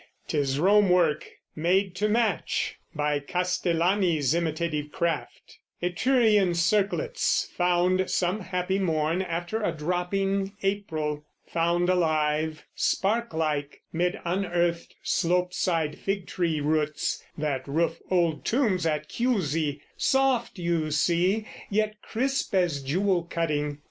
[0.29, 8.79] 'Tis Rome work, made to match (By Castellani's imitative craft) Etrurian circlets found, some happy
[8.79, 17.23] morn, After a dropping April; found alive Spark like 'mid unearthed slope side figtree roots
[17.37, 23.77] That roof old tombs at Chiusi: soft, you see, Yet crisp as jewel cutting.